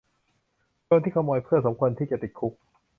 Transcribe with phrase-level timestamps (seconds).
[0.85, 2.53] โจรที่ขโมยเพื่อนสมควรที่จะติดคุก